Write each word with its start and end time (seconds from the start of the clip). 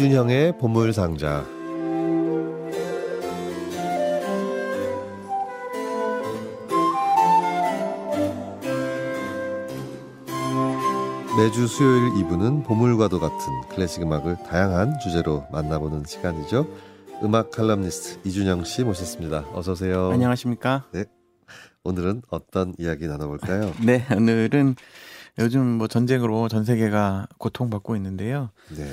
이준형의 0.00 0.56
보물상자 0.56 1.44
매주 11.36 11.66
수요일 11.66 12.12
2부는 12.14 12.64
보물과도 12.64 13.20
같은 13.20 13.38
클래식 13.68 14.00
음악을 14.00 14.38
다양한 14.44 14.98
주제로 15.00 15.44
만나보는 15.52 16.04
시간이죠. 16.06 16.66
음악 17.22 17.50
칼럼니스트 17.50 18.26
이준영 18.26 18.64
씨 18.64 18.82
모셨습니다. 18.84 19.44
어서 19.52 19.72
오세요. 19.72 20.08
안녕하십니까? 20.12 20.86
네. 20.92 21.04
오늘은 21.84 22.22
어떤 22.30 22.72
이야기 22.78 23.06
나눠볼까요? 23.06 23.74
네, 23.84 24.06
오늘은 24.16 24.76
요즘 25.38 25.66
뭐 25.66 25.88
전쟁으로 25.88 26.48
전 26.48 26.64
세계가 26.64 27.28
고통받고 27.36 27.96
있는데요. 27.96 28.48
네. 28.74 28.86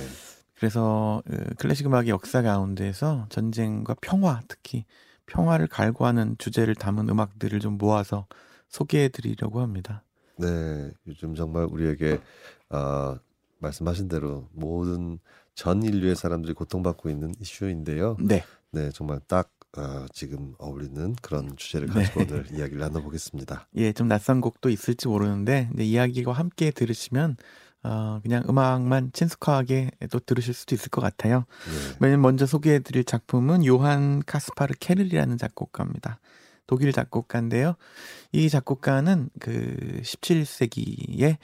그래서 0.57 1.21
그 1.27 1.53
클래식 1.57 1.85
음악의 1.85 2.09
역사 2.09 2.41
가운데서 2.41 3.27
전쟁과 3.29 3.95
평화, 4.01 4.41
특히 4.47 4.85
평화를 5.27 5.67
갈구하는 5.67 6.35
주제를 6.37 6.73
담은 6.75 7.09
음악들을 7.09 7.59
좀 7.59 7.77
모아서 7.77 8.25
소개해 8.69 9.09
드리려고 9.09 9.61
합니다. 9.61 10.03
네, 10.37 10.91
요즘 11.07 11.35
정말 11.35 11.65
우리에게 11.65 12.19
어, 12.69 13.17
말씀하신 13.59 14.07
대로 14.07 14.49
모든 14.53 15.19
전 15.53 15.83
인류의 15.83 16.15
사람들이 16.15 16.53
고통받고 16.53 17.09
있는 17.09 17.33
이슈인데요. 17.39 18.17
네. 18.19 18.43
네, 18.71 18.89
정말 18.91 19.19
딱 19.27 19.51
어, 19.77 20.05
지금 20.11 20.53
어울리는 20.57 21.15
그런 21.21 21.55
주제를 21.55 21.87
가지고 21.87 22.25
네. 22.25 22.33
오늘 22.33 22.45
이야기를 22.51 22.79
나눠보겠습니다. 22.79 23.67
예, 23.75 23.93
좀 23.93 24.07
낯선 24.07 24.41
곡도 24.41 24.69
있을지 24.69 25.07
모르는데 25.07 25.69
이야기와 25.77 26.33
함께 26.33 26.71
들으시면 26.71 27.37
어, 27.87 28.19
그냥 28.21 28.43
음악만 28.49 29.11
친숙하게 29.13 29.91
또 30.11 30.19
들으실 30.19 30.53
수도 30.53 30.75
있을 30.75 30.89
것 30.89 30.99
같아요. 30.99 31.45
네. 31.99 32.09
맨 32.09 32.21
먼저 32.21 32.45
소개해 32.45 32.79
드릴 32.79 33.05
작품은 33.05 33.65
요한 33.65 34.21
카스파르 34.25 34.73
케를이라는 34.77 35.37
작곡가입니다. 35.37 36.19
독일 36.65 36.91
작곡가인데요. 36.91 37.75
이 38.33 38.49
작곡가는 38.49 39.29
그 39.39 40.01
17세기에 40.03 41.37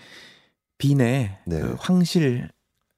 빈의 0.78 1.38
네. 1.46 1.60
그 1.62 1.76
황실 1.80 2.50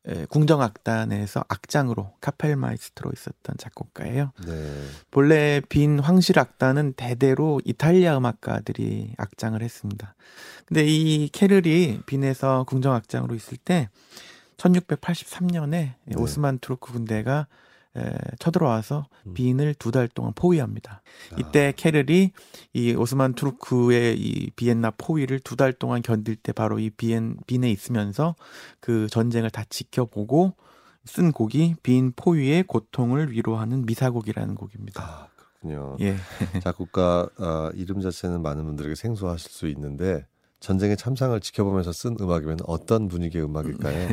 에, 0.08 0.26
궁정악단에서 0.26 1.46
악장으로 1.48 2.14
Kapellmeister로 2.22 3.12
있었던 3.14 3.56
작곡가예요. 3.58 4.32
네. 4.46 4.88
본래 5.10 5.62
빈 5.68 6.00
황실 6.00 6.38
악단은 6.40 6.94
대대로 6.94 7.60
이탈리아 7.66 8.18
음악가들이 8.18 9.14
악장을 9.18 9.62
했습니다. 9.62 10.16
근데 10.68 10.86
이 10.86 11.30
케를이 11.30 12.02
빈에서 12.06 12.64
궁정 12.66 12.94
악장으로 12.94 13.36
있을 13.36 13.58
때 13.58 13.90
1683년에 14.58 15.70
네. 15.70 16.16
오스만 16.16 16.60
투르크 16.60 16.92
군대가 16.92 17.48
에, 17.98 18.14
쳐들어와서 18.40 19.08
음. 19.28 19.34
빈을 19.34 19.74
두 19.76 19.92
달 19.92 20.08
동안 20.08 20.34
포위합니다. 20.36 21.02
아, 21.32 21.36
이때 21.38 21.74
케를이 21.76 22.32
이 22.74 22.94
오스만 22.94 23.34
투르크의 23.34 24.20
이 24.20 24.52
비엔나 24.52 24.92
포위를 24.98 25.40
두 25.40 25.56
달 25.56 25.72
동안 25.74 26.02
견딜 26.02 26.36
때 26.36 26.52
바로 26.52 26.80
이 26.80 26.90
비엔 26.90 27.38
빈에 27.48 27.72
있으면서 27.72 28.36
그 28.80 29.08
전쟁을 29.08 29.50
다 29.50 29.64
지켜보고 29.70 30.54
쓴 31.06 31.32
곡이 31.32 31.76
빈 31.84 32.12
포위의 32.16 32.64
고통을 32.64 33.32
위로하는 33.32 33.86
미사곡이라는 33.86 34.56
곡입니다. 34.56 35.04
아, 35.04 35.28
그렇군요. 35.36 35.98
예. 36.02 36.18
작곡가 36.62 37.30
어, 37.38 37.70
이름 37.76 38.02
자체는 38.02 38.42
많은 38.42 38.66
분들에게 38.66 38.96
생소하실 38.96 39.52
수 39.52 39.68
있는데 39.68 40.26
전쟁의 40.66 40.98
참상을 40.98 41.40
지켜보면서 41.40 41.92
쓴 41.92 42.18
음악이면 42.20 42.58
어떤 42.66 43.08
분위기의 43.08 43.46
음악일까요? 43.46 44.10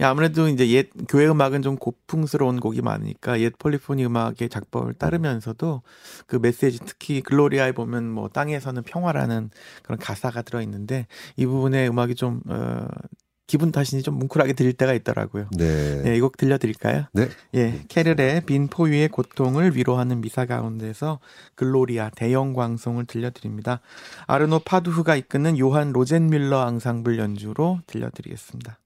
야, 0.00 0.08
아무래도 0.08 0.48
이제 0.48 0.66
옛 0.70 0.88
교회 1.06 1.28
음악은 1.28 1.60
좀 1.60 1.76
고풍스러운 1.76 2.60
곡이 2.60 2.80
많으니까 2.80 3.38
옛 3.40 3.52
폴리포니 3.58 4.02
음악의 4.06 4.48
작법을 4.48 4.94
따르면서도 4.94 5.82
그 6.26 6.36
메시지 6.36 6.78
특히 6.86 7.20
글로리아에 7.20 7.72
보면 7.72 8.10
뭐 8.10 8.28
땅에서는 8.28 8.82
평화라는 8.84 9.50
그런 9.82 9.98
가사가 9.98 10.40
들어 10.40 10.62
있는데 10.62 11.06
이 11.36 11.44
부분의 11.44 11.90
음악이 11.90 12.14
좀 12.14 12.40
어, 12.48 12.86
기분 13.46 13.72
탓이니 13.72 14.02
좀 14.02 14.18
뭉클하게 14.18 14.54
들릴 14.54 14.72
때가 14.72 14.94
있더라고요. 14.94 15.48
네. 15.56 16.02
예, 16.06 16.16
이곡 16.16 16.36
들려드릴까요? 16.36 17.06
네. 17.12 17.28
예, 17.54 17.84
케를의 17.88 18.42
빈 18.46 18.68
포유의 18.68 19.08
고통을 19.08 19.76
위로하는 19.76 20.20
미사 20.20 20.46
가운데서 20.46 21.20
글로리아 21.54 22.10
대형 22.10 22.52
광송을 22.54 23.06
들려드립니다. 23.06 23.80
아르노 24.26 24.60
파두흐가 24.60 25.16
이끄는 25.16 25.58
요한 25.58 25.92
로젠뮬러 25.92 26.60
앙상블 26.60 27.18
연주로 27.18 27.80
들려드리겠습니다. 27.86 28.78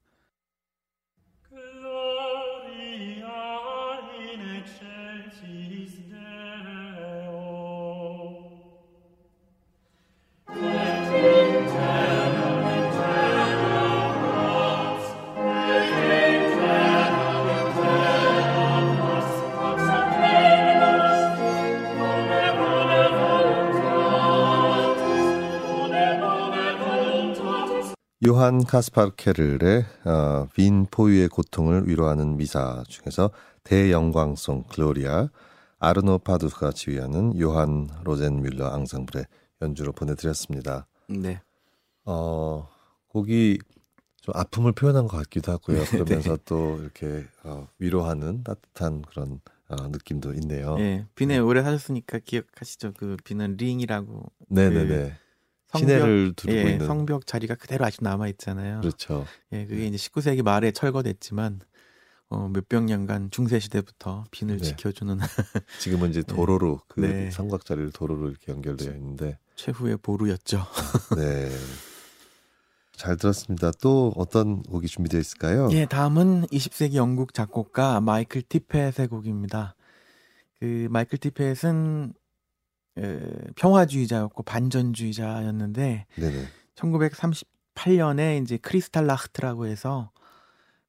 요한 28.27 28.65
카스파르 28.65 29.11
케를의 29.15 29.85
어, 30.03 30.47
빈 30.53 30.85
포위의 30.91 31.29
고통을 31.29 31.87
위로하는 31.87 32.35
미사 32.35 32.83
중에서 32.89 33.31
대영광송 33.63 34.63
글로리아 34.63 35.29
아르노 35.79 36.17
파두가 36.17 36.73
지휘하는 36.73 37.39
요한 37.39 37.87
로젠뮬러 38.03 38.67
앙상블의 38.67 39.25
연주로 39.61 39.93
보내드렸습니다. 39.93 40.87
네. 41.07 41.39
어, 42.03 42.67
곡이 43.07 43.59
좀 44.21 44.33
아픔을 44.35 44.73
표현한 44.73 45.07
것 45.07 45.15
같기도 45.19 45.53
하고요. 45.53 45.77
네. 45.85 45.91
그러면서 45.91 46.37
또 46.43 46.79
이렇게 46.81 47.23
어, 47.45 47.69
위로하는 47.79 48.43
따뜻한 48.43 49.03
그런 49.03 49.39
어, 49.69 49.87
느낌도 49.87 50.33
있네요. 50.33 50.75
예, 50.79 51.05
빈에 51.15 51.37
오래 51.37 51.63
사셨으니까 51.63 52.19
기억하시죠? 52.19 52.91
그 52.97 53.15
빈은 53.23 53.55
링이라고 53.55 54.33
네네네. 54.49 55.13
성벽, 55.67 55.89
시내를 55.89 56.33
두르고 56.35 56.57
예, 56.57 56.71
있는 56.71 56.87
성벽 56.87 57.25
자리가 57.25 57.55
그대로 57.55 57.85
아직 57.85 58.03
남아 58.03 58.27
있잖아요. 58.29 58.81
그렇죠. 58.81 59.25
예, 59.51 59.65
그게 59.65 59.87
이제 59.87 59.97
19세기 59.97 60.43
말에 60.43 60.71
철거됐지만 60.71 61.59
어, 62.29 62.49
몇백 62.49 62.83
년간 62.83 63.31
중세 63.31 63.59
시대부터 63.59 64.25
빈을 64.31 64.57
네. 64.57 64.63
지켜주는 64.63 65.17
지금은 65.79 66.09
이제 66.09 66.21
도로로 66.23 66.81
그 66.87 67.01
네. 67.01 67.31
삼각 67.31 67.65
자리를 67.65 67.91
도로로 67.91 68.29
이렇게 68.29 68.51
연결되어 68.51 68.93
있는데 68.93 69.39
최후의 69.55 69.97
보루였죠. 69.97 70.65
네. 71.15 71.49
잘 72.91 73.15
들었습니다. 73.15 73.71
또 73.79 74.11
어떤 74.15 74.63
곡이 74.63 74.87
준비되어 74.87 75.19
있을까요? 75.19 75.69
예, 75.71 75.85
다음은 75.85 76.47
20세기 76.47 76.95
영국 76.95 77.33
작곡가 77.33 78.01
마이클 78.01 78.41
티펫의 78.41 79.07
곡입니다. 79.09 79.75
그 80.59 80.87
마이클 80.89 81.19
티펫은 81.19 82.13
에, 82.13 82.26
평화주의자였고 83.55 84.43
반전주의자였는데 84.43 86.05
네네. 86.15 86.45
1938년에 86.75 88.41
이제 88.41 88.57
크리스탈 88.57 89.07
라흐트라고 89.07 89.67
해서 89.67 90.11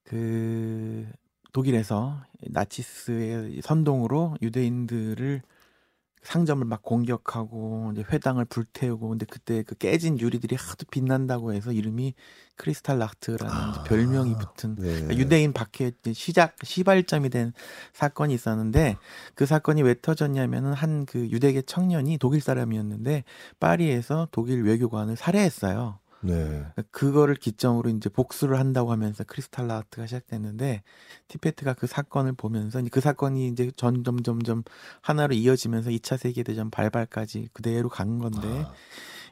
그 0.04 1.06
독일에서 1.52 2.20
나치스의 2.40 3.60
선동으로 3.62 4.36
유대인들을 4.42 5.42
상점을 6.28 6.64
막 6.66 6.82
공격하고 6.82 7.90
이제 7.94 8.04
회당을 8.12 8.44
불태우고 8.44 9.08
근데 9.08 9.26
그때 9.28 9.62
그 9.62 9.74
깨진 9.74 10.20
유리들이 10.20 10.56
하도 10.56 10.86
빛난다고 10.90 11.54
해서 11.54 11.72
이름이 11.72 12.14
크리스탈 12.56 12.98
라흐트라는 12.98 13.70
이제 13.70 13.80
아, 13.80 13.84
별명이 13.84 14.34
붙은 14.34 14.76
네. 14.76 14.92
그러니까 14.92 15.16
유대인 15.16 15.52
박해 15.52 15.92
시작 16.12 16.56
시발점이 16.62 17.30
된 17.30 17.52
사건이 17.92 18.34
있었는데 18.34 18.96
그 19.34 19.46
사건이 19.46 19.82
왜 19.82 19.94
터졌냐면은 20.00 20.74
한 20.74 20.98
그 21.06 21.28
유대계 21.30 21.62
청년이 21.62 22.18
독일 22.18 22.40
사람이었는데 22.40 23.24
파리에서 23.60 24.28
독일 24.30 24.62
외교관을 24.62 25.16
살해했어요. 25.16 25.98
네. 26.20 26.64
그거를 26.90 27.34
기점으로 27.34 27.90
이제 27.90 28.08
복수를 28.08 28.58
한다고 28.58 28.92
하면서 28.92 29.24
크리스탈 29.24 29.68
라트가 29.68 30.06
시작됐는데 30.06 30.82
티페트가 31.28 31.74
그 31.74 31.86
사건을 31.86 32.32
보면서 32.32 32.82
그 32.90 33.00
사건이 33.00 33.48
이제 33.48 33.70
점점 33.76 34.22
점점 34.22 34.62
하나로 35.00 35.34
이어지면서 35.34 35.90
2차 35.90 36.16
세계 36.16 36.42
대전 36.42 36.70
발발까지 36.70 37.48
그대로 37.52 37.88
간 37.88 38.18
건데 38.18 38.48
아, 38.48 38.72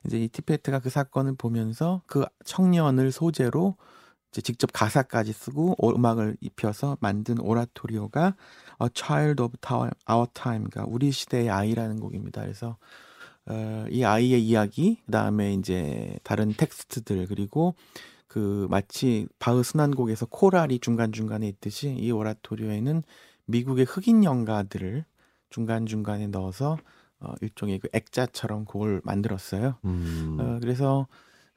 이제 0.06 0.18
이 0.18 0.28
티페트가 0.28 0.80
그 0.80 0.90
사건을 0.90 1.34
보면서 1.36 2.02
그 2.06 2.24
청년을 2.44 3.12
소재로 3.12 3.76
이제 4.30 4.42
직접 4.42 4.70
가사까지 4.72 5.32
쓰고 5.32 5.76
오- 5.78 5.94
음악을 5.94 6.36
입혀서 6.40 6.98
만든 7.00 7.40
오라토리오가 7.40 8.34
A 8.82 8.88
Child 8.92 9.42
of 9.42 9.56
Our 9.72 9.90
Our 10.10 10.26
Time, 10.34 10.68
그러니까 10.68 10.84
우리 10.92 11.10
시대의 11.10 11.50
아이라는 11.50 12.00
곡입니다. 12.00 12.42
그래서 12.42 12.76
어, 13.46 13.86
이 13.90 14.04
아이의 14.04 14.44
이야기, 14.44 14.98
그 15.06 15.12
다음에 15.12 15.54
이제 15.54 16.18
다른 16.22 16.52
텍스트들 16.52 17.26
그리고 17.26 17.74
그 18.26 18.66
마치 18.70 19.26
바흐 19.38 19.62
수난곡에서 19.62 20.26
코랄이 20.26 20.80
중간 20.80 21.12
중간에 21.12 21.48
있듯이 21.48 21.96
이 21.98 22.10
오라토리오에는 22.10 23.02
미국의 23.46 23.86
흑인 23.88 24.24
연가들을 24.24 25.04
중간 25.50 25.86
중간에 25.86 26.26
넣어서 26.26 26.76
어, 27.20 27.32
일종의 27.40 27.78
그 27.78 27.88
액자처럼 27.92 28.64
곡을 28.64 29.00
만들었어요. 29.04 29.76
음. 29.84 30.36
어, 30.38 30.58
그래서 30.60 31.06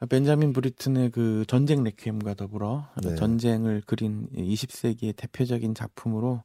벤자민 0.08 0.54
브리튼의 0.54 1.12
그 1.12 1.44
전쟁 1.48 1.84
레퀴엠과 1.84 2.36
더불어 2.36 2.88
네. 3.04 3.16
전쟁을 3.16 3.82
그린 3.86 4.30
20세기의 4.34 5.16
대표적인 5.18 5.76
작품으로 5.76 6.30
어, 6.32 6.44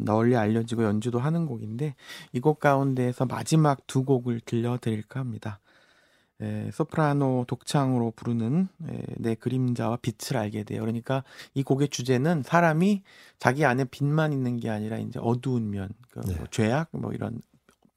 널리 0.00 0.36
알려지고 0.36 0.84
연주도 0.84 1.18
하는 1.18 1.46
곡인데 1.46 1.94
이 2.32 2.40
곡 2.40 2.60
가운데에서 2.60 3.26
마지막 3.26 3.86
두 3.86 4.04
곡을 4.04 4.40
들려드릴까 4.40 5.20
합니다. 5.20 5.60
에, 6.40 6.70
소프라노 6.72 7.44
독창으로 7.46 8.12
부르는 8.16 8.68
에, 8.88 9.02
내 9.18 9.34
그림자와 9.34 9.98
빛을 9.98 10.38
알게 10.38 10.64
되어. 10.64 10.80
그러니까 10.80 11.22
이 11.54 11.62
곡의 11.62 11.88
주제는 11.88 12.42
사람이 12.42 13.02
자기 13.38 13.64
안에 13.64 13.84
빛만 13.84 14.32
있는 14.32 14.58
게 14.58 14.70
아니라 14.70 14.98
이제 14.98 15.18
어두운 15.22 15.70
면, 15.70 15.90
그 16.10 16.20
네. 16.20 16.34
뭐 16.36 16.46
죄악, 16.50 16.88
뭐 16.92 17.12
이런 17.12 17.40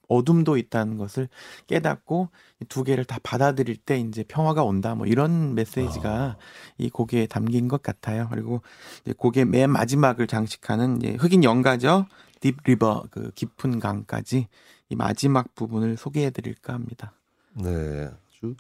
어둠도 0.08 0.58
있다는 0.58 0.98
것을 0.98 1.30
깨닫고 1.68 2.30
이두 2.62 2.84
개를 2.84 3.06
다 3.06 3.20
받아들일 3.24 3.78
때 3.78 4.00
이제 4.00 4.24
평화가 4.28 4.64
온다. 4.64 4.96
뭐 4.96 5.08
이런 5.08 5.56
메시지가 5.56 6.38
이 6.78 6.90
곡에 6.90 7.28
담긴 7.28 7.68
것 7.68 7.82
같아요. 7.82 8.28
그리고 8.30 8.62
이제 9.02 9.14
곡의 9.18 9.46
맨 9.46 9.72
마지막을 9.72 10.28
장식하는 10.28 10.98
이제 10.98 11.18
흑인 11.20 11.44
연가죠. 11.44 12.06
딥 12.40 12.56
리버 12.66 13.06
그 13.10 13.32
깊은 13.36 13.80
강까지 13.80 14.48
이 14.90 14.96
마지막 14.96 15.56
부분을 15.56 15.98
소개해 15.98 16.32
드릴까 16.32 16.74
합니다. 16.74 17.14
네, 17.56 18.10
아주 18.10 18.56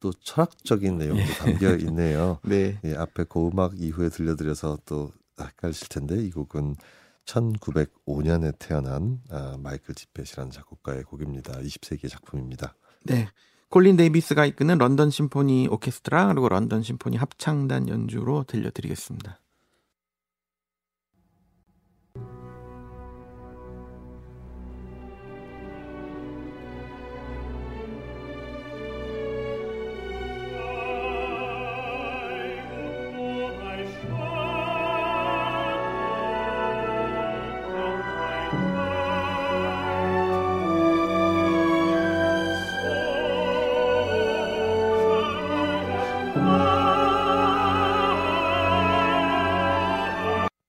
또 0.00 0.12
철학적인 0.12 0.98
내용도 0.98 1.24
담겨 1.34 1.74
있네요. 1.76 2.38
네. 2.44 2.78
예, 2.84 2.94
앞에 2.94 3.24
고음악 3.24 3.80
이후에 3.80 4.08
들려드려서 4.10 4.78
또 4.84 5.12
헷갈리실 5.40 5.88
텐데 5.88 6.16
이 6.22 6.30
곡은 6.30 6.76
1905년에 7.26 8.58
태어난 8.58 9.20
아, 9.30 9.56
마이클 9.58 9.94
지펫이라는 9.94 10.50
작곡가의 10.50 11.04
곡입니다. 11.04 11.54
20세기의 11.60 12.08
작품입니다. 12.10 12.74
네. 13.04 13.28
콜린 13.68 13.96
데이비스가 13.96 14.46
이끄는 14.46 14.78
런던 14.78 15.10
심포니 15.10 15.68
오케스트라 15.68 16.28
그리고 16.28 16.48
런던 16.48 16.82
심포니 16.82 17.16
합창단 17.16 17.88
연주로 17.88 18.44
들려드리겠습니다. 18.44 19.40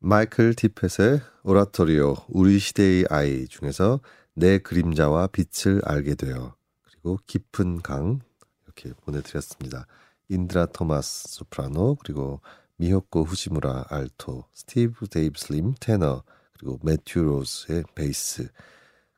마이클 0.07 0.54
티펫의 0.54 1.20
오라토리오 1.42 2.16
우리 2.28 2.60
시대의 2.60 3.06
아이 3.10 3.48
중에서 3.48 4.02
내 4.36 4.60
그림자와 4.60 5.25
빛을 5.25 5.81
알게 5.84 6.13
되어 6.13 6.56
그리고 6.84 7.18
깊은 7.25 7.81
강 7.81 8.19
이렇게 8.66 8.94
보내드렸습니다. 9.02 9.88
인드라 10.30 10.68
토마스 10.68 11.30
소프라노 11.30 11.96
그리고 11.96 12.40
미호코 12.78 13.24
후지무라 13.24 13.86
알토 13.90 14.46
스티브 14.54 15.07
데이브 15.07 15.40
슬림 15.40 15.74
테너 15.80 16.22
그리고 16.54 16.78
매튜 16.84 17.24
로스의 17.24 17.86
베이스 17.96 18.48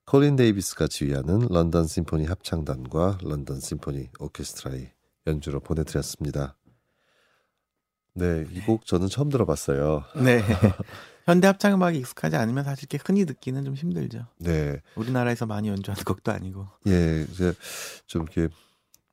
콜린 0.05 0.37
데이비스가 0.37 0.87
지휘하는 0.87 1.49
런던 1.49 1.85
심포니 1.85 2.27
합창단과 2.27 3.17
런던 3.23 3.59
심포니 3.59 4.07
오케스트라의 4.21 4.93
연주로 5.27 5.59
보내드렸습니다. 5.59 6.55
네, 8.17 8.45
이 8.51 8.61
곡 8.65 8.85
저는 8.85 9.07
처음 9.07 9.29
들어봤어요. 9.29 10.03
네. 10.23 10.41
현대 11.25 11.47
합창 11.47 11.73
음악이 11.73 11.97
익숙하지 11.99 12.35
않으면 12.37 12.63
사실 12.63 12.87
이렇게 12.89 13.03
흔히 13.05 13.25
듣기는 13.25 13.63
좀 13.65 13.73
힘들죠. 13.75 14.25
네, 14.39 14.81
우리나라에서 14.95 15.45
많이 15.45 15.67
연주하는 15.67 16.03
곡도 16.03 16.31
아니고. 16.31 16.67
예, 16.87 17.25
이제 17.29 17.53
좀 18.05 18.23
이렇게 18.23 18.47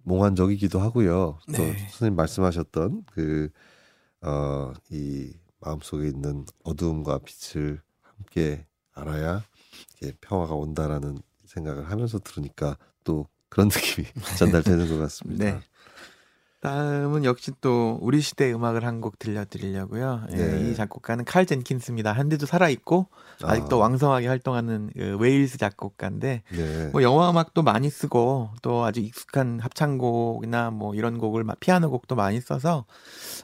몽환적이기도 0.05 0.79
하고요. 0.81 1.39
또 1.47 1.53
네. 1.53 1.77
선생님 1.91 2.15
말씀하셨던 2.17 3.05
그, 3.12 3.49
어, 4.21 4.73
이 4.91 5.33
마음속에 5.61 6.06
있는 6.06 6.45
어두움과 6.62 7.19
빛을 7.25 7.81
함께 8.03 8.67
알아야 8.93 9.43
이게 9.97 10.12
평화가 10.21 10.55
온다라는 10.55 11.19
생각을 11.47 11.91
하면서 11.91 12.19
들으니까 12.21 12.77
또 13.03 13.27
그런 13.49 13.69
느낌이 13.75 14.06
전달되는 14.39 14.89
것 14.89 14.99
같습니다. 14.99 15.45
네. 15.45 15.61
다음은 16.65 17.25
역시 17.25 17.53
또 17.61 17.99
우리 18.01 18.23
시대 18.23 18.51
음악을 18.53 18.85
한 18.87 18.95
곡 19.03 19.19
들려드리려고요. 19.19 20.23
예, 20.33 20.35
네. 20.37 20.71
이 20.71 20.75
작곡가는 20.75 21.23
칼 21.27 21.45
젠킨스입니다. 21.45 22.15
현대도 22.15 22.47
살아 22.47 22.71
있고 22.71 23.09
아직도 23.43 23.79
왕성하게 23.79 24.29
활동하는 24.29 24.89
그 24.97 25.17
웨일스 25.19 25.59
작곡가인데 25.59 26.43
네. 26.51 26.89
뭐 26.91 27.03
영화 27.03 27.29
음악도 27.31 27.63
많이 27.63 27.91
쓰고 27.91 28.49
또 28.63 28.83
아주 28.85 29.01
익숙한 29.01 29.61
합창곡이나 29.61 30.71
뭐 30.71 30.95
이런 30.95 31.19
곡을 31.19 31.45
마- 31.45 31.55
피아노 31.61 31.91
곡도 31.91 32.15
많이 32.15 32.41
써서 32.41 32.87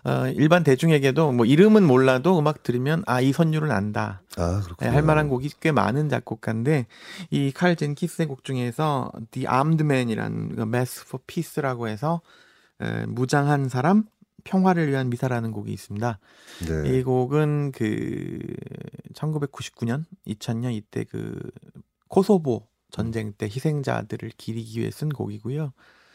어, 0.05 0.27
일반 0.29 0.63
대중에게도 0.65 1.33
뭐 1.33 1.45
이름은 1.45 1.85
몰라도 1.87 2.39
음악 2.39 2.63
들으면 2.63 3.03
아 3.07 3.21
이 3.21 3.33
선율은 3.35 3.71
안다 3.71 4.23
아, 4.39 4.57
네, 4.61 4.65
그렇군요. 4.65 4.91
할 4.93 5.03
만한 5.03 5.29
곡이 5.29 5.51
꽤 5.61 5.73
많은 5.73 6.09
작곡가인데 6.09 6.87
이 7.31 7.53
칼 7.55 7.77
젠키스의 7.77 8.29
곡 8.29 8.45
중에서 8.45 9.13
The 9.33 9.47
Armed 9.47 9.85
Man이라는 9.85 10.57
그 10.57 10.63
Mass 10.63 11.03
for 11.07 11.23
Peace라고 11.27 11.89
해서 11.89 12.23
에, 12.81 13.06
무장한 13.06 13.69
사람 13.69 14.05
평화를 14.44 14.88
위한 14.88 15.11
미사라는 15.11 15.53
곡이 15.53 15.73
있습니다. 15.73 16.19
네. 16.69 16.99
이 16.99 17.03
곡은 17.03 17.73
그 17.73 18.38
1999년, 19.15 20.05
2000년 20.27 20.73
이때 20.73 21.05
그 21.05 21.38
코소보 22.09 22.66
전쟁 22.90 23.33
때 23.33 23.47
희생자들을 23.47 24.33
기리기 24.37 24.81
위해 24.81 24.90
쓴 24.90 25.09
곡이고요. 25.09 25.73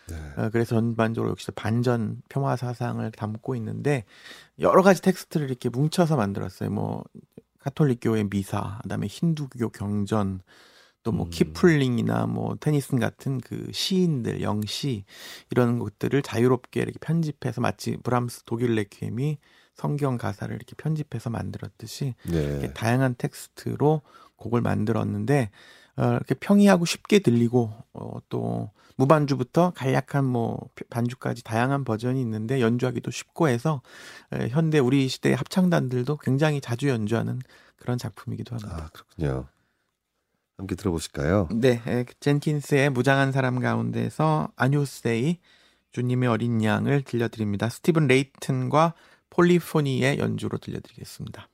네. 0.08 0.16
어, 0.38 0.50
그래서 0.52 0.76
전반적으로 0.76 1.32
역시 1.32 1.52
반전 1.52 2.22
평화 2.30 2.56
사상을 2.56 3.10
담고 3.12 3.56
있는데 3.56 4.06
여러 4.60 4.84
가지 4.84 5.02
텍스트를 5.02 5.48
이렇게 5.50 5.70
뭉쳐서 5.70 6.16
만들었어요. 6.16 6.70
뭐 6.70 7.04
카톨릭교의 7.60 8.30
미사, 8.30 8.80
그다음에 8.84 9.08
힌두교 9.08 9.70
경전, 9.70 10.42
또 11.06 11.14
뭐 11.14 11.26
음. 11.26 11.30
키플링이나 11.30 12.26
뭐 12.26 12.58
테니슨 12.60 13.00
같은 13.00 13.40
그 13.40 13.70
시인들, 13.72 14.42
영시 14.42 15.06
이런 15.52 15.80
것들을 15.80 16.22
자유롭게 16.22 16.82
이렇게 16.82 16.98
편집해서 17.00 17.62
마치 17.62 17.96
브람스 17.98 18.44
독일 18.46 18.76
레퀴엠이 18.76 19.38
성경 19.76 20.18
가사를 20.18 20.54
이렇게 20.54 20.76
편집해서 20.76 21.30
만들었듯이 21.30 22.16
네. 22.28 22.44
이렇게 22.44 22.74
다양한 22.74 23.16
텍스트로 23.18 24.02
곡을 24.36 24.62
만들었는데 24.62 25.52
어, 25.98 26.12
이렇게 26.12 26.34
평이하고 26.34 26.86
쉽게 26.86 27.20
들리고 27.20 27.72
어, 27.94 28.18
또 28.30 28.72
무반주부터 28.98 29.74
간략한 29.76 30.26
뭐 30.26 30.70
반주까지 30.90 31.44
다양한 31.44 31.84
버전이 31.84 32.20
있는데 32.22 32.62
연주하기도 32.62 33.12
쉽고 33.12 33.50
해서 33.50 33.82
에, 34.34 34.48
현대 34.50 34.80
우리 34.80 35.08
시대의 35.08 35.36
합창단들도 35.36 36.18
굉장히 36.18 36.62
자주 36.62 36.90
연주하는 36.90 37.40
그런 37.76 37.98
작품이기도 37.98 38.56
합니다. 38.56 38.86
아, 38.86 38.90
그렇군요. 38.92 39.48
함께 40.58 40.76
들어보실까요? 40.76 41.50
네, 41.52 41.82
에, 41.88 42.06
젠킨스의 42.20 42.90
무장한 42.92 43.32
사람 43.32 43.60
가운데서 43.60 44.50
아뉴세이 44.56 45.40
주님의 45.92 46.30
어린 46.30 46.64
양을 46.64 47.04
들려드립니다. 47.04 47.70
스티븐 47.70 48.08
레이튼과 48.08 48.94
폴리포니의 49.30 50.20
연주로 50.20 50.58
들려드리겠습니다. 50.58 51.50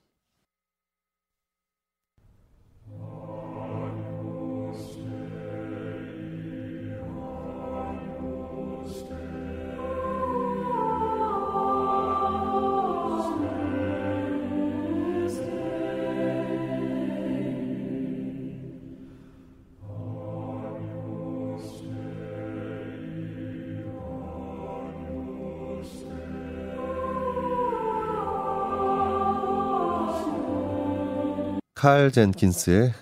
칼 31.81 32.11
젠킨스의 32.11 32.93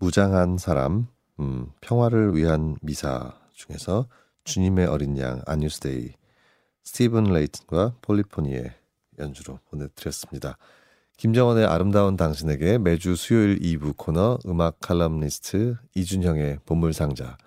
무장한 0.00 0.58
사람, 0.58 1.06
음, 1.40 1.68
평화를 1.80 2.36
위한 2.36 2.76
미사 2.82 3.32
중에서 3.54 4.06
주님의 4.44 4.84
어린 4.84 5.16
양 5.16 5.40
아뉴스데이 5.46 6.12
스티븐 6.84 7.24
레이튼과 7.32 7.94
폴리포니의 8.02 8.70
연주로 9.18 9.60
보내드렸습니다. 9.70 10.58
김정원의 11.16 11.64
아름다운 11.64 12.18
당신에게 12.18 12.76
매주 12.76 13.16
수요일 13.16 13.60
2부 13.60 13.96
코너 13.96 14.38
음악 14.44 14.78
칼럼니스트 14.80 15.76
이준형의 15.94 16.58
보물상자. 16.66 17.38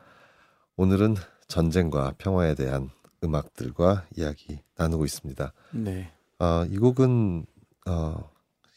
오늘은 0.77 1.13
전쟁과 1.47 2.15
평화에 2.17 2.55
대한 2.55 2.89
음악들과 3.23 4.07
이야기 4.17 4.63
나누고 4.77 5.05
있습니다. 5.05 5.53
네. 5.73 6.11
아, 6.39 6.65
이 6.71 6.79
곡은 6.79 7.45
어, 7.85 8.31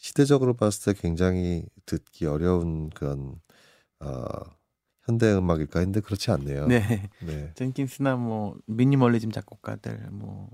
시대적으로 0.09 0.53
봤을 0.53 0.93
때 0.93 1.01
굉장히 1.01 1.65
듣기 1.87 2.27
어려운 2.27 2.91
그런 2.91 3.37
어, 4.01 4.27
현대 5.05 5.33
음악일까 5.33 5.79
했는데 5.79 6.01
그렇지 6.01 6.31
않네요. 6.31 6.67
네. 6.67 7.09
네. 7.23 7.53
젠킨스나 7.55 8.17
뭐 8.17 8.55
미니멀리즘 8.67 9.33
작곡가들 9.33 10.09
뭐 10.11 10.51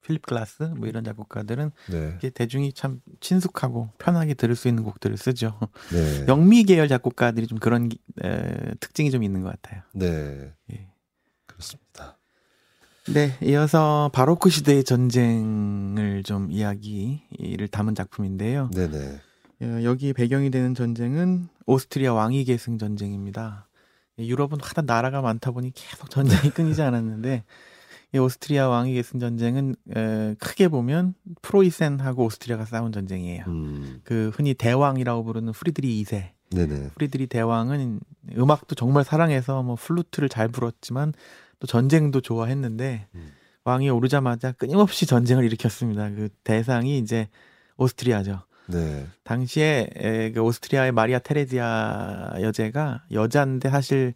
필립 0.00 0.22
글라스 0.26 0.62
뭐 0.76 0.86
이런 0.86 1.02
작곡가들은 1.02 1.72
네. 1.90 2.14
이게 2.18 2.30
대중이 2.30 2.72
참 2.72 3.00
친숙하고 3.18 3.90
편하게 3.98 4.34
들을 4.34 4.54
수 4.54 4.68
있는 4.68 4.84
곡들을 4.84 5.16
쓰죠. 5.16 5.58
네. 5.92 6.26
영미 6.30 6.62
계열 6.62 6.86
작곡가들이 6.86 7.48
좀 7.48 7.58
그런 7.58 7.88
기- 7.88 7.98
에, 8.22 8.74
특징이 8.78 9.10
좀 9.10 9.24
있는 9.24 9.42
것 9.42 9.60
같아요. 9.60 9.82
네. 9.92 10.52
예. 10.72 10.88
그렇습니다. 11.46 12.16
네, 13.08 13.36
이어서 13.42 14.10
바로크 14.12 14.48
시대의 14.48 14.84
전쟁을 14.84 16.22
좀 16.24 16.50
이야기를 16.50 17.68
담은 17.70 17.94
작품인데요. 17.94 18.70
네네. 18.74 19.20
어, 19.62 19.80
여기 19.84 20.12
배경이 20.12 20.50
되는 20.50 20.74
전쟁은 20.74 21.48
오스트리아 21.66 22.12
왕위 22.12 22.44
계승 22.44 22.78
전쟁입니다. 22.78 23.68
예, 24.18 24.26
유럽은 24.26 24.58
하도 24.60 24.82
나라가 24.82 25.20
많다 25.20 25.50
보니 25.50 25.72
계속 25.74 26.10
전쟁이 26.10 26.50
끊이지 26.50 26.82
않았는데 26.82 27.44
이 28.14 28.18
오스트리아 28.18 28.68
왕위 28.68 28.94
계승 28.94 29.18
전쟁은 29.18 29.74
에, 29.96 30.34
크게 30.38 30.68
보면 30.68 31.14
프로이센하고 31.40 32.24
오스트리아가 32.24 32.66
싸운 32.66 32.92
전쟁이에요. 32.92 33.44
음. 33.48 34.00
그 34.04 34.30
흔히 34.34 34.54
대왕이라고 34.54 35.24
부르는 35.24 35.52
프리드리히 35.52 36.02
2세. 36.02 36.30
네네. 36.50 36.90
프리드리히 36.94 37.26
대왕은 37.26 38.00
음악도 38.36 38.74
정말 38.74 39.04
사랑해서 39.04 39.62
뭐 39.62 39.76
플루트를 39.76 40.28
잘 40.28 40.48
불었지만 40.48 41.14
또 41.62 41.68
전쟁도 41.68 42.22
좋아했는데 42.22 43.06
음. 43.14 43.32
왕위 43.62 43.88
오르자마자 43.88 44.50
끊임없이 44.50 45.06
전쟁을 45.06 45.44
일으켰습니다. 45.44 46.10
그 46.10 46.28
대상이 46.42 46.98
이제 46.98 47.28
오스트리아죠. 47.76 48.40
네. 48.66 49.06
당시에 49.22 49.86
에, 49.94 50.32
그 50.32 50.40
오스트리아의 50.40 50.90
마리아 50.90 51.20
테레지아 51.20 52.40
여제가 52.40 53.04
여자인데 53.12 53.70
사실 53.70 54.14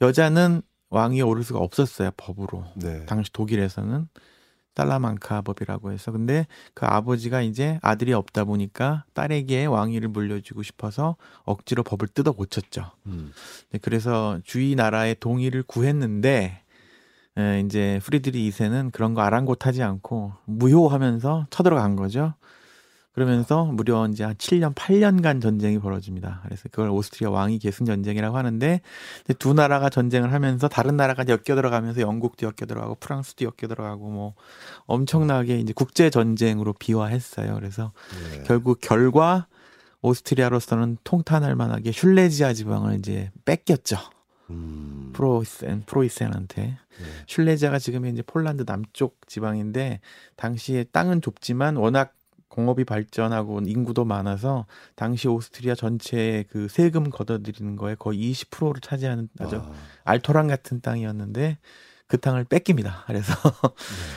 여자는 0.00 0.62
왕위에 0.88 1.20
오를 1.20 1.42
수가 1.42 1.58
없었어요 1.58 2.10
법으로. 2.16 2.64
네. 2.76 3.04
당시 3.04 3.30
독일에서는 3.34 4.08
살라만카 4.74 5.42
법이라고 5.42 5.92
해서 5.92 6.10
근데 6.10 6.46
그 6.72 6.86
아버지가 6.86 7.42
이제 7.42 7.78
아들이 7.82 8.14
없다 8.14 8.44
보니까 8.44 9.04
딸에게 9.12 9.66
왕위를 9.66 10.08
물려주고 10.08 10.62
싶어서 10.62 11.16
억지로 11.42 11.82
법을 11.82 12.08
뜯어 12.08 12.32
고쳤죠. 12.32 12.92
음. 13.06 13.32
네, 13.72 13.78
그래서 13.82 14.40
주위 14.44 14.74
나라의 14.74 15.16
동의를 15.16 15.64
구했는데 15.64 16.62
에, 17.38 17.60
이제 17.60 18.00
프리드리히 18.02 18.48
2세는 18.50 18.92
그런 18.92 19.14
거 19.14 19.22
아랑곳하지 19.22 19.82
않고 19.82 20.32
무효라면서 20.46 21.46
쳐들어간 21.50 21.96
거죠. 21.96 22.34
그러면서 23.18 23.64
무려 23.64 24.06
이제 24.06 24.22
한 24.22 24.34
7년, 24.36 24.74
8년간 24.76 25.42
전쟁이 25.42 25.80
벌어집니다. 25.80 26.40
그래서 26.44 26.68
그걸 26.70 26.90
오스트리아 26.90 27.30
왕위 27.30 27.58
계승 27.58 27.84
전쟁이라고 27.84 28.36
하는데 28.36 28.80
이제 29.24 29.34
두 29.34 29.54
나라가 29.54 29.88
전쟁을 29.88 30.32
하면서 30.32 30.68
다른 30.68 30.96
나라가 30.96 31.24
엮여 31.26 31.56
들어가면서 31.56 32.00
영국도 32.00 32.46
엮여 32.46 32.66
들어가고 32.66 32.94
프랑스도 33.00 33.44
엮여 33.44 33.68
들어가고 33.68 34.08
뭐 34.08 34.34
엄청나게 34.86 35.58
이제 35.58 35.72
국제 35.72 36.10
전쟁으로 36.10 36.74
비화했어요. 36.74 37.54
그래서 37.56 37.92
네. 38.30 38.44
결국 38.46 38.78
결과 38.80 39.48
오스트리아로서는 40.02 40.98
통탄할 41.02 41.56
만하게 41.56 41.90
슐레지아 41.90 42.52
지방을 42.52 43.00
이제 43.00 43.32
뺏겼죠. 43.44 43.98
음. 44.50 45.10
프로이센 45.12 45.82
프로이센한테 45.86 46.62
네. 46.62 46.78
슐레지아가 47.26 47.78
지금 47.78 48.06
이제 48.06 48.22
폴란드 48.22 48.64
남쪽 48.64 49.26
지방인데 49.26 50.00
당시에 50.36 50.84
땅은 50.84 51.22
좁지만 51.22 51.76
워낙 51.76 52.14
공업이 52.48 52.84
발전하고 52.84 53.60
인구도 53.66 54.04
많아서 54.04 54.66
당시 54.96 55.28
오스트리아 55.28 55.74
전체의 55.74 56.44
그 56.50 56.66
세금 56.68 57.10
걷어들이는 57.10 57.76
거에 57.76 57.94
거의 57.94 58.32
20%를 58.32 58.80
차지하는 58.80 59.28
아주 59.38 59.56
아, 59.56 59.72
알토란 60.04 60.48
같은 60.48 60.80
땅이었는데 60.80 61.58
그 62.08 62.18
땅을 62.18 62.44
뺏깁니다. 62.44 63.04
그래서 63.06 63.34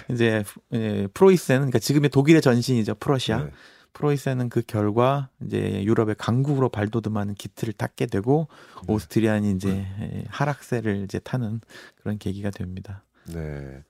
네. 0.08 0.14
이제 0.16 0.44
예, 0.74 1.08
프로이센은 1.14 1.60
그러니까 1.60 1.80
지금의 1.80 2.10
독일의 2.10 2.42
전신이죠. 2.42 2.96
프러시아. 2.96 3.44
네. 3.44 3.52
프로이센은 3.94 4.50
그 4.50 4.62
결과 4.66 5.30
이제 5.46 5.84
유럽의 5.84 6.16
강국으로 6.18 6.70
발돋움하는 6.70 7.36
기틀을 7.36 7.74
닦게 7.74 8.08
되고 8.08 8.48
네. 8.88 8.94
오스트리아는 8.94 9.56
이제 9.56 9.86
예, 10.00 10.24
하락세를 10.30 11.04
이제 11.04 11.20
타는 11.20 11.62
그런 11.96 12.18
계기가 12.18 12.50
됩니다. 12.50 13.04
네. 13.34 13.84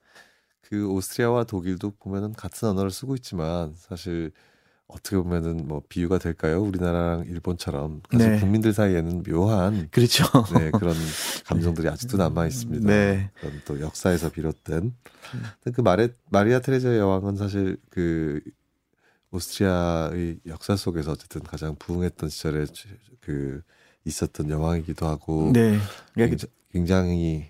그 0.61 0.89
오스트리아와 0.89 1.43
독일도 1.43 1.91
보면은 1.99 2.33
같은 2.33 2.67
언어를 2.69 2.91
쓰고 2.91 3.15
있지만 3.15 3.73
사실 3.75 4.31
어떻게 4.87 5.15
보면은 5.15 5.67
뭐 5.67 5.81
비유가 5.87 6.17
될까요? 6.17 6.61
우리나라랑 6.61 7.25
일본처럼 7.27 8.01
사실 8.11 8.31
네. 8.31 8.39
국민들 8.39 8.73
사이에는 8.73 9.23
묘한 9.23 9.87
그렇죠. 9.91 10.25
네, 10.57 10.71
그런 10.71 10.93
감정들이 11.45 11.87
아직도 11.87 12.17
남아 12.17 12.47
있습니다. 12.47 12.87
네. 12.87 13.31
그런 13.39 13.61
또 13.65 13.79
역사에서 13.79 14.29
비롯된 14.29 14.93
근데 15.63 15.75
그 15.75 15.81
마레, 15.81 16.09
마리아 16.29 16.59
테레자 16.59 16.97
여왕은 16.97 17.37
사실 17.37 17.77
그 17.89 18.41
오스트리아의 19.31 20.39
역사 20.47 20.75
속에서 20.75 21.11
어쨌든 21.13 21.41
가장 21.41 21.75
부흥했던 21.77 22.29
시절에 22.29 22.65
그 23.21 23.61
있었던 24.05 24.49
여왕이기도 24.49 25.07
하고 25.07 25.51
네. 25.53 25.77
굉장히 26.71 27.49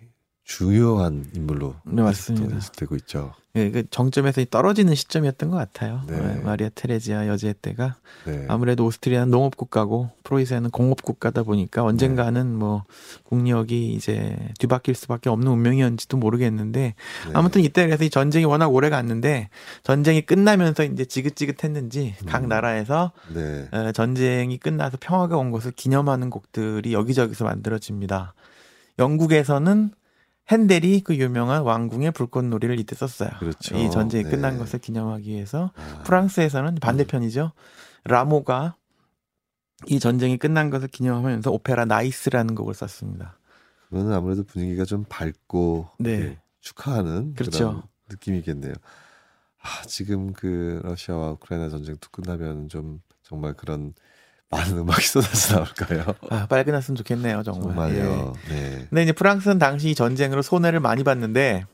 중요한 0.58 1.26
인물로 1.34 1.76
네, 1.86 2.02
맞습니다. 2.02 2.60
되고 2.76 2.98
있죠. 2.98 3.34
예, 3.56 3.72
그 3.72 3.90
정점에서 3.90 4.44
떨어지는 4.50 4.96
시점이었던 4.96 5.50
것 5.50 5.56
같아요. 5.56 6.02
네. 6.08 6.18
예, 6.18 6.42
마리아 6.42 6.70
테레지아 6.76 7.28
여제 7.28 7.54
때가 7.62 7.96
네. 8.26 8.46
아무래도 8.50 8.86
오스트리아는 8.86 9.32
농업 9.32 9.56
국가고 9.56 10.10
프로이센은 10.26 10.72
공업 10.72 11.04
국가다 11.04 11.44
보니까 11.44 11.84
언젠가는 11.84 12.52
네. 12.52 12.58
뭐 12.58 12.84
국력이 13.24 13.94
이제 13.94 14.36
뒤바뀔 14.60 14.94
수밖에 14.96 15.30
없는 15.30 15.50
운명이었는지도 15.50 16.18
모르겠는데 16.18 16.82
네. 16.82 17.32
아무튼 17.34 17.62
이때 17.62 17.86
그래서 17.86 18.04
이 18.04 18.10
전쟁이 18.10 18.44
워낙 18.44 18.68
오래 18.68 18.90
갔는데 18.90 19.50
전쟁이 19.84 20.22
끝나면서 20.22 20.84
이제 20.84 21.06
지긋지긋했는지 21.06 22.16
각 22.26 22.44
음. 22.44 22.50
나라에서 22.50 23.14
네. 23.34 23.70
어, 23.72 23.92
전쟁이 23.94 24.58
끝나서 24.58 24.98
평화가 25.00 25.38
온 25.38 25.52
것을 25.52 25.72
기념하는 25.72 26.30
곡들이 26.30 26.92
여기저기서 26.92 27.46
만들어집니다. 27.46 28.34
영국에서는 29.00 29.92
핸델이 30.52 31.02
그 31.02 31.16
유명한 31.16 31.62
왕궁의 31.64 32.12
불꽃놀이를 32.12 32.80
이때 32.80 32.96
썼어요. 32.96 33.30
그렇죠. 33.40 33.78
이 33.78 33.90
전쟁이 33.90 34.26
네. 34.26 34.30
끝난 34.30 34.58
것을 34.58 34.80
기념하기 34.80 35.30
위해서 35.30 35.72
아, 35.76 36.04
프랑스에서는 36.04 36.76
반대편이죠. 36.76 37.54
라모가 38.04 38.76
이 39.88 40.00
전쟁이 40.00 40.38
끝난 40.38 40.70
것을 40.70 40.90
기념하면서 40.90 41.52
오페라 41.52 41.86
나이스라는 41.86 42.54
곡을 42.56 42.74
썼습니다. 42.74 43.38
그러면 43.90 44.14
아무래도 44.14 44.44
분위기가 44.44 44.86
좀 44.86 45.06
밝고 45.08 45.90
네. 46.00 46.12
예, 46.12 46.40
축하하는 46.60 47.34
그렇죠. 47.34 47.58
그런 47.58 47.82
느낌이겠네요. 48.10 48.74
아, 49.62 49.82
지금 49.86 50.34
그 50.34 50.82
러시아와 50.84 51.32
우크라이나 51.32 51.70
전쟁 51.70 51.96
도 51.98 52.10
끝나면 52.12 52.68
좀 52.68 53.02
정말 53.22 53.54
그런 53.54 53.94
많은 54.52 54.78
음악이 54.80 55.06
쏟아져 55.06 55.56
나올까요? 55.56 56.16
아, 56.30 56.46
빨리 56.48 56.64
끝났으면 56.66 56.96
좋겠네요, 56.98 57.44
정말. 57.44 57.96
예. 57.96 58.02
정말요. 58.02 58.34
네. 58.50 58.86
근데 58.90 59.04
이제 59.04 59.12
프랑스는 59.12 59.58
당시 59.60 59.90
이 59.90 59.96
전쟁으로 59.96 60.42
손해를 60.42 60.80
많이 60.80 61.04
봤는데 61.04 61.66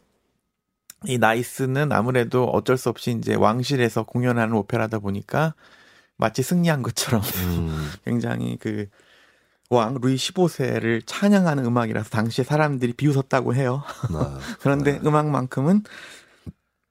이 1.05 1.17
나이스는 1.17 1.91
아무래도 1.91 2.45
어쩔 2.45 2.77
수 2.77 2.89
없이 2.89 3.11
이제 3.11 3.35
왕실에서 3.35 4.03
공연하는 4.03 4.55
오페라다 4.55 4.99
보니까 4.99 5.53
마치 6.17 6.41
승리한 6.41 6.81
것처럼 6.81 7.21
음, 7.45 7.91
굉장히 8.05 8.57
그 8.57 8.87
왕 9.69 9.97
루이 10.01 10.15
15세를 10.15 11.01
찬양하는 11.05 11.65
음악이라서 11.65 12.09
당시에 12.09 12.45
사람들이 12.45 12.93
비웃었다고 12.93 13.53
해요. 13.53 13.83
아, 14.13 14.39
그런데 14.61 14.99
음악만큼은 15.05 15.83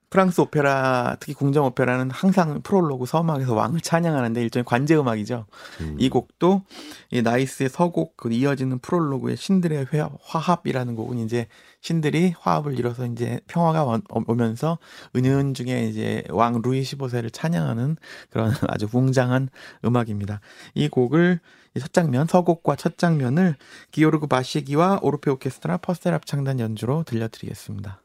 프랑스 0.08 0.40
오페라 0.40 1.16
특히 1.18 1.34
궁정 1.34 1.64
오페라는 1.66 2.10
항상 2.10 2.62
프롤로그 2.62 3.06
서막에서 3.06 3.54
왕을 3.54 3.80
찬양하는데 3.80 4.40
일종의 4.40 4.64
관제 4.64 4.94
음악이죠. 4.96 5.46
음, 5.80 5.96
이 5.98 6.08
곡도 6.08 6.62
이 7.10 7.22
나이스의 7.22 7.68
서곡 7.68 8.16
그 8.16 8.32
이어지는 8.32 8.78
프롤로그의 8.78 9.36
신들의 9.36 9.86
회, 9.92 10.04
화합이라는 10.22 10.94
곡은 10.94 11.18
이제 11.18 11.48
신들이 11.80 12.34
화합을 12.38 12.78
이뤄서 12.78 13.06
이제 13.06 13.40
평화가 13.48 13.84
와- 13.84 14.00
오면서 14.26 14.78
은연중에 15.16 15.86
이제 15.88 16.22
왕 16.30 16.62
루이 16.62 16.82
15세를 16.82 17.32
찬양하는 17.32 17.96
그런 18.30 18.50
아주 18.68 18.88
웅장한 18.92 19.48
음악입니다. 19.84 20.40
이 20.74 20.88
곡을 20.88 21.40
이첫 21.74 21.92
장면 21.92 22.26
서곡과 22.26 22.76
첫 22.76 22.96
장면을 22.96 23.56
기오르그 23.90 24.28
바시기와 24.28 25.00
오르페 25.02 25.30
오케스트라 25.32 25.78
퍼스텔 25.78 26.14
합창단 26.14 26.60
연주로 26.60 27.02
들려드리겠습니다. 27.02 28.00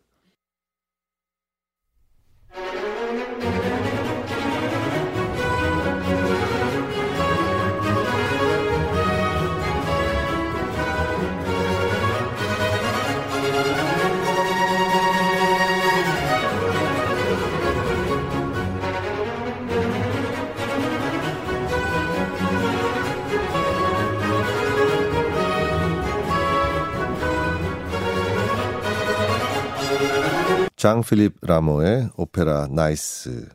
장 30.81 31.01
필립 31.01 31.35
라모의 31.41 32.09
오페라 32.17 32.65
나이스 32.65 33.47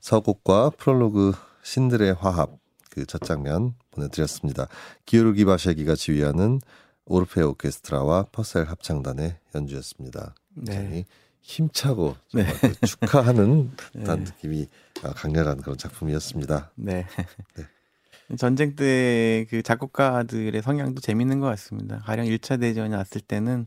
서곡과 0.00 0.70
프롤로그 0.78 1.34
신들의 1.62 2.14
화합 2.14 2.48
그 2.90 3.04
첫 3.04 3.20
장면 3.20 3.74
보내드렸습니다. 3.90 4.68
기요르기 5.04 5.44
바샤기가 5.44 5.94
지휘하는 5.94 6.60
오르페 7.04 7.42
오케스트라와 7.42 8.24
퍼셀 8.32 8.64
합창단의 8.64 9.36
연주였습니다. 9.54 10.34
네. 10.54 11.04
힘차고 11.42 12.16
정말 12.28 12.54
그 12.58 12.86
축하하는 12.86 13.70
네. 13.92 14.16
느낌이 14.16 14.66
아, 15.02 15.12
강렬한 15.12 15.58
그런 15.60 15.76
작품이었습니다. 15.76 16.72
네. 16.76 17.06
네. 17.54 17.66
전쟁 18.38 18.76
때 18.76 19.44
그 19.50 19.62
작곡가들의 19.62 20.62
성향도 20.62 21.02
재밌는 21.02 21.38
것 21.40 21.48
같습니다. 21.48 21.98
가령 22.06 22.24
1차 22.24 22.58
대전이 22.58 22.94
왔을 22.94 23.20
때는 23.20 23.66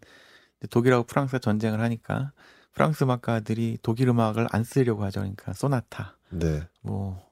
독일하고 0.72 1.04
프랑스가 1.04 1.38
전쟁을 1.38 1.82
하니까 1.82 2.32
프랑스 2.76 3.06
음악가들이 3.06 3.80
독일 3.82 4.10
음악을 4.10 4.48
안 4.52 4.64
쓰려고 4.64 5.04
하죠. 5.06 5.22
그러니까 5.22 5.54
소나타, 5.54 6.18
네, 6.30 6.62
뭐 6.82 7.26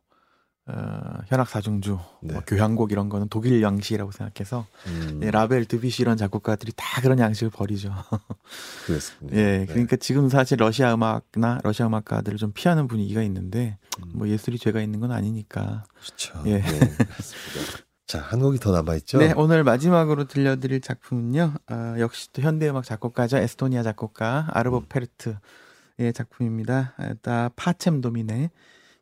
어, 0.65 1.19
현악 1.27 1.49
사중주, 1.49 1.99
네. 2.21 2.33
뭐 2.33 2.41
교향곡 2.47 2.93
이런 2.93 3.09
거는 3.09 3.27
독일 3.27 3.61
양식이라고 3.61 4.11
생각해서 4.11 4.65
음, 4.87 5.19
예, 5.21 5.29
라벨, 5.29 5.65
드뷔시 5.65 6.01
이런 6.01 6.15
작곡가들이 6.15 6.71
다 6.77 7.01
그런 7.01 7.19
양식을 7.19 7.49
버리죠. 7.49 7.93
그랬군요. 8.87 9.31
예, 9.33 9.57
네. 9.59 9.65
그러니까 9.65 9.97
지금 9.97 10.29
사실 10.29 10.57
러시아 10.57 10.93
음악나 10.93 11.59
러시아 11.63 11.87
음악가들을 11.87 12.37
좀 12.37 12.53
피하는 12.53 12.87
분위기가 12.87 13.21
있는데 13.23 13.77
음. 13.99 14.11
뭐 14.13 14.29
예술이 14.29 14.57
죄가 14.57 14.81
있는 14.81 15.01
건 15.01 15.11
아니니까. 15.11 15.83
그렇죠. 15.93 16.41
예. 16.45 16.61
네, 16.61 16.79
그렇습니다. 16.79 17.83
자, 18.13 18.19
한 18.19 18.39
곡이 18.39 18.59
더 18.59 18.71
남아 18.71 18.93
있죠. 18.97 19.17
네, 19.17 19.33
오늘 19.35 19.63
마지막으로 19.63 20.25
들려드릴 20.25 20.81
작품은요. 20.81 21.55
아, 21.65 21.95
역시 21.97 22.31
또 22.31 22.43
현대음악 22.43 22.83
작곡가죠. 22.83 23.37
에스토니아 23.37 23.81
작곡가 23.81 24.49
아르보 24.51 24.77
음. 24.77 24.85
페르트의 24.87 26.13
작품입니다. 26.13 26.93
아, 26.97 27.15
다 27.23 27.49
파쳔 27.55 28.01
도미네 28.01 28.51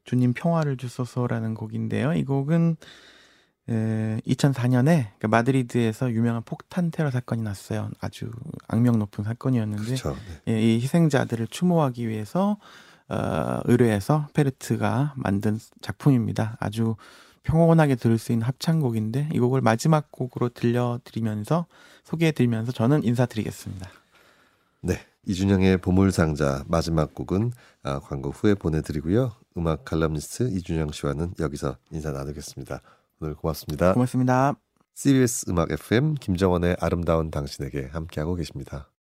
주님 0.05 0.31
평화를 0.31 0.77
주소서라는 0.77 1.55
곡인데요. 1.55 2.13
이 2.13 2.23
곡은 2.23 2.77
에, 3.69 4.21
2004년에 4.25 5.27
마드리드에서 5.27 6.13
유명한 6.13 6.41
폭탄 6.43 6.89
테러 6.89 7.11
사건이 7.11 7.41
났어요. 7.41 7.89
아주 7.99 8.31
악명 8.69 8.97
높은 8.97 9.25
사건이었는데 9.25 9.83
그렇죠. 9.83 10.15
네. 10.45 10.53
예, 10.53 10.61
이 10.61 10.79
희생자들을 10.79 11.47
추모하기 11.47 12.07
위해서 12.07 12.55
어, 13.09 13.59
의뢰해서 13.65 14.29
페르트가 14.33 15.15
만든 15.17 15.59
작품입니다. 15.81 16.55
아주 16.61 16.95
평온하게 17.43 17.95
들을 17.95 18.17
수 18.17 18.31
있는 18.31 18.45
합창곡인데 18.45 19.29
이 19.33 19.39
곡을 19.39 19.61
마지막 19.61 20.11
곡으로 20.11 20.49
들려드리면서 20.49 21.65
소개해드리면서 22.03 22.71
저는 22.71 23.03
인사드리겠습니다. 23.03 23.89
네, 24.81 24.99
이준영의 25.25 25.77
보물상자 25.77 26.63
마지막 26.67 27.13
곡은 27.13 27.51
아, 27.83 27.99
광고 27.99 28.29
후에 28.29 28.55
보내드리고요. 28.55 29.31
음악 29.57 29.85
칼럼니스트 29.85 30.49
이준영 30.51 30.91
씨와는 30.91 31.33
여기서 31.39 31.77
인사 31.91 32.11
나누겠습니다. 32.11 32.81
오늘 33.19 33.35
고맙습니다. 33.35 33.93
고맙습니다. 33.93 34.55
CBS 34.93 35.49
음악 35.49 35.71
FM 35.71 36.15
김정원의 36.15 36.77
아름다운 36.79 37.31
당신에게 37.31 37.89
함께하고 37.91 38.35
계십니다. 38.35 38.90